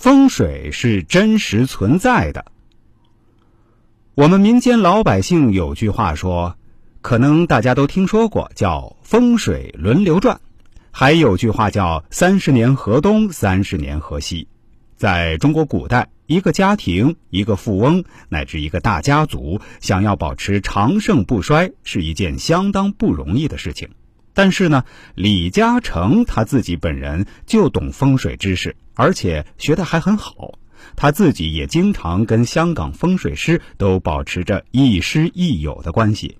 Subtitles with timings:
[0.00, 2.46] 风水是真实存在的。
[4.14, 6.56] 我们民间老百姓有句话说，
[7.02, 10.40] 可能大家都听说过，叫“风水轮流转”，
[10.90, 14.48] 还有句话叫“三十年河东，三十年河西”。
[14.96, 23.90] 在中国古代，一个家庭、一个富翁乃至一个大家族，想要保持长盛不衰，是一件相当不容易的事情。
[24.32, 24.82] 但是呢，
[25.14, 30.52] 李嘉诚他自己本人就懂风水知识，而且学得还很好。
[30.94, 36.36] 他自己也经常跟香港风水师都保持着亦师亦友的关系，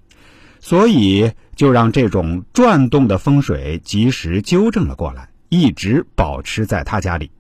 [0.61, 7.31] 所以就让这种转动的风水及时纠正了过来，一直保持在他家里。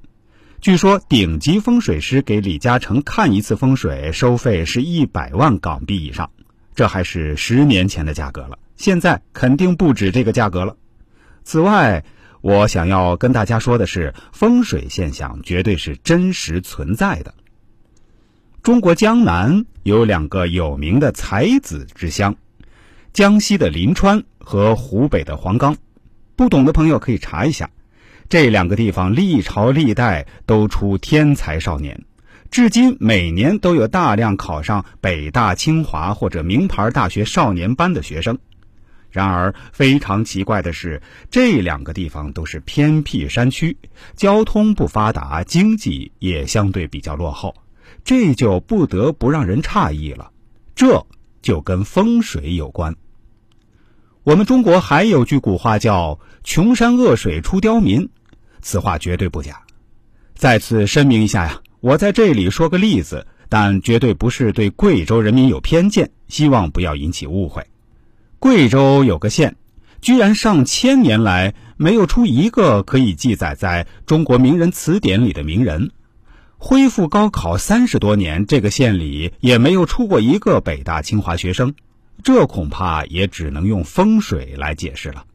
[0.62, 6.30] 据说顶级风水师给李嘉诚看一次风水收费是一百万港币以上，
[6.74, 10.76] 这还是十年前的价格了，现在肯定不止这个价格了。
[11.44, 12.04] 此外，
[12.40, 17.34] 我想要跟大家说的是，风水现象绝对是真实存在的。
[18.62, 22.34] 中国江南有两个有名的才子之乡，
[23.12, 25.76] 江西的临川和湖北的黄冈，
[26.34, 27.68] 不懂的朋友可以查一下。
[28.28, 32.04] 这两个地方历朝历代都出天才少年，
[32.50, 38.38] 至今每年都有大量考上北大、清华或者名牌大学少年班的学生。
[39.10, 43.76] 然而，非常奇怪的是，这两个地方都是偏僻山区，
[44.14, 47.54] 交通不发达，经济也相对比较落后，
[48.04, 50.30] 这就不得不让人诧异了。
[50.74, 51.06] 这
[51.42, 52.94] 就跟风水有关。
[54.22, 58.08] 我们中国还有句古话叫“穷山恶水出刁民”。
[58.62, 59.62] 此话绝对不假。
[60.34, 67.66] 再次声明一下呀，我在这里说个例子，但绝对不是对贵州人民有偏见，希望不要引起误会。
[68.40, 69.56] 贵州有个县，
[70.00, 75.90] 居然上千年来没有出一个可以记载在中国名人词典里的名人。
[76.56, 81.74] 恢复高考三十多年，这个县里也没有出过一个北大清华学生，
[82.24, 85.26] 这恐怕也只能用风水来解释了。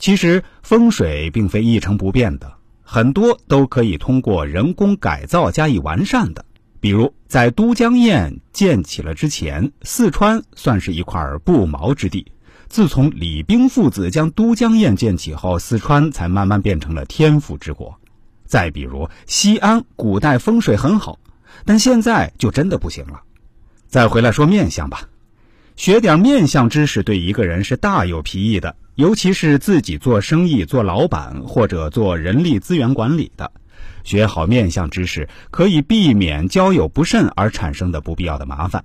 [0.00, 6.44] 其实风水并非一成不变的，很多都可以通过人工改造加以完善的。
[6.84, 12.30] 比如在都江堰建起了之前，四川算是一块不毛之地。
[12.68, 17.98] 自从李冰父子将都江堰建起后，四川才慢慢变成了天府之国。
[18.44, 21.18] 再比如西安，古代风水很好，
[21.64, 23.22] 但现在就真的不行了。
[23.86, 25.08] 再回来说面相吧，
[25.76, 28.76] 学点面相知识对一个人是大有裨益的。
[28.96, 33.50] 尤其是自己做生意、做老板或者做人力资源管理的，
[34.04, 38.84] 学好面相知识，可以避免交友不慎而产生的不必要的麻烦。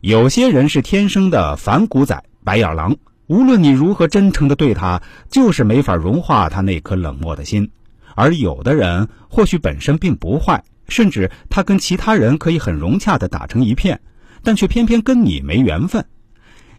[0.00, 2.96] 有些人是天生的反骨仔、白眼狼，
[3.26, 7.72] 无论你如何真诚的对他，就是没法融化他那颗冷漠的心。
[8.14, 14.00] 而有的人或许本身并不坏，甚至他跟其他人可以很融洽的打成一片，
[14.44, 16.06] 但却偏偏跟你没缘分。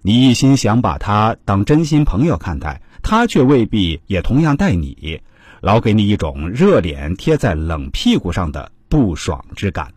[0.03, 5.21] 你一心想把他当真心朋友看待，他却未必也同样待你，
[5.61, 9.93] 老给你一种热脸贴在冷屁股上的不爽之感。